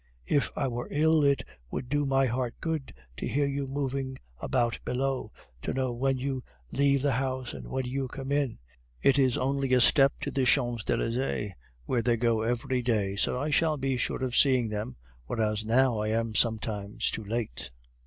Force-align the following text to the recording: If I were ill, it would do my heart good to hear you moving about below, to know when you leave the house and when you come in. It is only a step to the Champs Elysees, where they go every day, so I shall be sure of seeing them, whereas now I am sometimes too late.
If 0.25 0.49
I 0.55 0.67
were 0.67 0.87
ill, 0.89 1.23
it 1.23 1.43
would 1.69 1.87
do 1.87 2.05
my 2.05 2.25
heart 2.25 2.55
good 2.59 2.91
to 3.17 3.27
hear 3.27 3.45
you 3.45 3.67
moving 3.67 4.17
about 4.39 4.79
below, 4.83 5.31
to 5.61 5.73
know 5.75 5.91
when 5.93 6.17
you 6.17 6.43
leave 6.71 7.03
the 7.03 7.11
house 7.11 7.53
and 7.53 7.67
when 7.67 7.85
you 7.85 8.07
come 8.07 8.31
in. 8.31 8.57
It 9.03 9.19
is 9.19 9.37
only 9.37 9.71
a 9.75 9.79
step 9.79 10.13
to 10.21 10.31
the 10.31 10.45
Champs 10.45 10.89
Elysees, 10.89 11.51
where 11.85 12.01
they 12.01 12.17
go 12.17 12.41
every 12.41 12.81
day, 12.81 13.15
so 13.15 13.39
I 13.39 13.51
shall 13.51 13.77
be 13.77 13.95
sure 13.95 14.23
of 14.23 14.35
seeing 14.35 14.69
them, 14.69 14.95
whereas 15.27 15.63
now 15.63 15.99
I 15.99 16.07
am 16.07 16.33
sometimes 16.33 17.11
too 17.11 17.23
late. 17.23 17.69